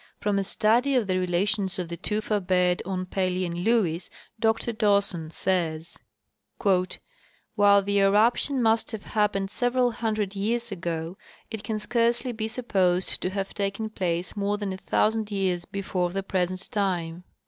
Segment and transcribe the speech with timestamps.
[0.19, 3.63] From a study of the rela tions of the tufa bed on the Pelly and
[3.63, 5.95] Lewes Dr Dawson says:"
[7.55, 11.19] While the eruption must have happened several hundred years ago,
[11.51, 16.09] it can scarcely be supposed to have taken place more than a thousand years before
[16.09, 17.23] the present time."